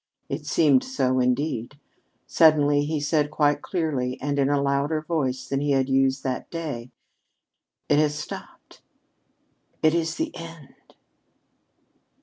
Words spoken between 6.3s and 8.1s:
day: "It